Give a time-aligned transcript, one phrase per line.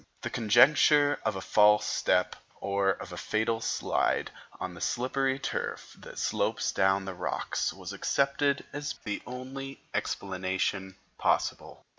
[0.23, 5.95] The conjecture of a false step or of a fatal slide on the slippery turf
[5.99, 11.85] that slopes down to the rocks was accepted as being the only explanation possible.